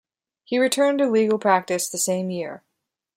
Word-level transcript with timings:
He 0.43 0.57
returned 0.57 0.97
to 0.97 1.07
legal 1.07 1.37
practice 1.37 1.87
the 1.87 1.99
same 1.99 2.31
year. 2.31 2.63